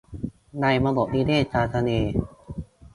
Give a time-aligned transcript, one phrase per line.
[0.61, 1.89] ในระบบนิเวศทางทะเล